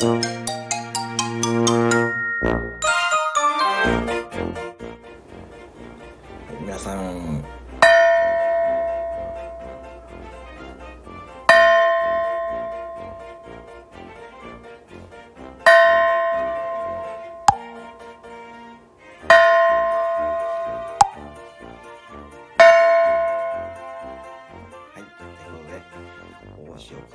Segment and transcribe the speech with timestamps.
[0.00, 0.14] 皆
[6.78, 7.44] さん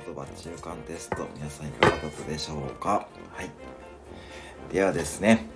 [0.04, 3.08] 言葉中間テスト、皆さんいかがだったでしょうか？
[3.32, 3.50] はい。
[4.72, 5.46] ではですね、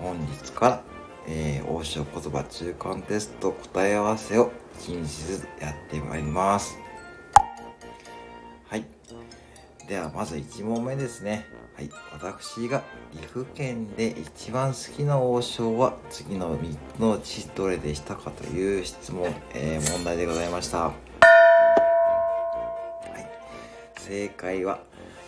[0.00, 0.82] 本日から、
[1.26, 6.78] えー、大塩言葉中間テスト答え合わせを1日ずやってまいります。
[8.68, 8.84] はい。
[9.88, 11.46] では、まず1問目ですね。
[11.74, 11.90] はい。
[12.12, 12.82] 私が
[13.12, 21.05] 岐阜県で一番好きな王将は次の3つのうちどれでしたかという質問、えー問題でございました。
[24.08, 24.78] 正解は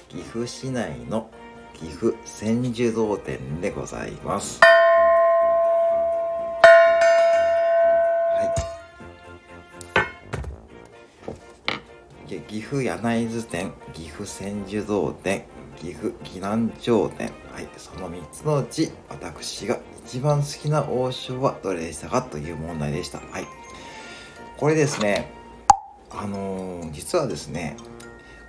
[0.09, 1.29] 岐阜市内の
[1.75, 4.61] 岐阜千寿堂店でございます。
[12.47, 15.45] 岐阜柳津店、岐阜千寿堂店、
[15.77, 17.33] 岐阜岐南町店。
[17.53, 17.69] はい。
[17.77, 23.19] その3つのうち、私が一番好きな王将はどれでしたかという問題でした。
[23.19, 23.47] はい。
[24.57, 25.33] これですね、
[26.11, 27.77] あのー実はですね、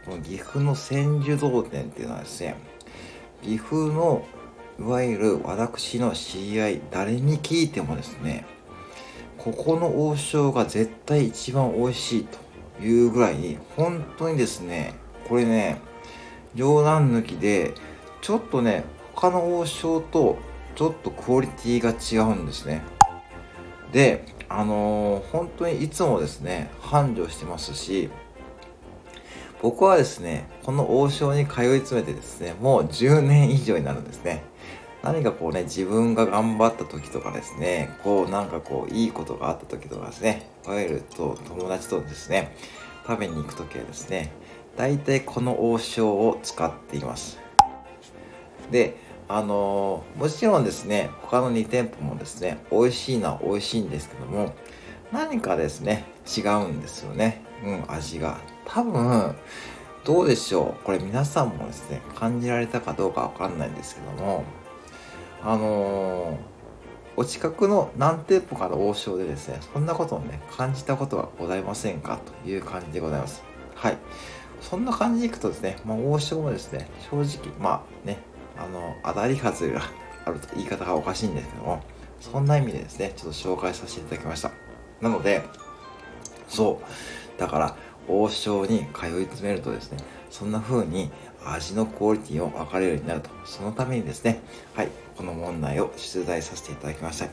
[0.10, 2.56] この岐阜の千寿堂店っていうのはですね、
[3.44, 4.26] 岐阜の
[4.80, 8.44] いわゆる私の知り合い誰に聞いてもですね
[9.38, 12.28] ここの王将が絶対一番美味しい
[12.80, 14.96] というぐらい本当にですね
[15.28, 15.80] これね
[16.56, 17.76] 冗談抜きで
[18.22, 20.40] ちょっとね他の王将と
[20.76, 22.82] ちょっとクオリティが違うんですね。
[23.92, 28.10] であのー本当にいつもですね繁盛してますし
[29.62, 34.44] 僕はですね、この王将に通い詰めてですね、もう10年以上になるんですね。
[35.04, 42.56] 何かこうね、自分が頑張った時とかですね、こうなんかこういいことがあった時とかですね、いわゆると友達とですね、
[43.06, 44.32] 食べに行く時はですね、
[44.78, 47.38] 大体この王将を使っています。
[48.72, 54.54] で、あのーもちろんですね、他の2店舗もですね、美味しいのは美味しいんですけども、
[55.12, 57.42] 何かですね、違うんですよね。
[57.64, 58.40] うん、味が。
[58.72, 59.36] 多分、
[60.06, 60.84] どうでしょう。
[60.86, 64.44] これ皆さんもですね、感じられたかどうかわかんないんですけども、
[65.44, 66.38] あのー
[67.18, 72.18] お近くの何店舗かの王将でですね、そんなことをね、感じたことはございませんか？
[72.44, 73.44] という感じでございます。
[73.76, 73.98] はい。
[74.62, 78.20] そんな感じでいくとですね、まあ、王将もですね、正直、まあね、
[78.58, 79.82] あの、当たり外れが
[80.24, 81.82] あると言い方がおかしいんですけども、
[82.22, 84.52] そんな意味でですね、ちょっと紹介させていただきました。
[85.02, 85.44] なので、
[86.48, 87.40] そう。
[87.40, 87.76] だから、
[88.10, 90.00] 王将に通い詰めるとですね、
[90.30, 91.12] そんな風に
[91.46, 93.30] 味のクオリティを分かれるようになると。
[93.46, 94.42] そのためにですね、
[94.74, 97.26] はい、この問題を出題させていただきました。
[97.26, 97.30] 以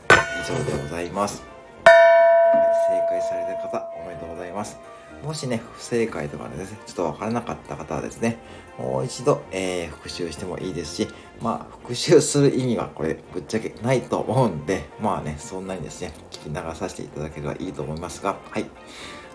[0.47, 1.43] 上でございます。
[1.83, 4.77] はい、正解された方、おめでとうございます。
[5.23, 8.37] もしね、不正解とかでですね、ちょっとわからなかった方はですね、
[8.77, 11.07] もう一度、えー復習してもいいですし、
[11.41, 18.65] まあ、復習する意味はこれ、ぶっちゃけないと思うんで、まあね、そんなにですね、聞き流させていただければいいと思いますが、はい。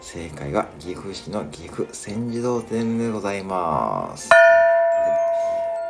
[0.02, 4.28] 正解は岐阜市の岐阜千寿堂店でございます。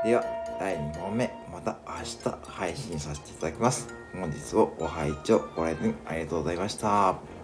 [0.04, 0.22] では、
[0.60, 3.88] 第2問目、また明日配信させていただきます。
[4.12, 7.41] 本日をご拝聴ご来店ありがとうございました。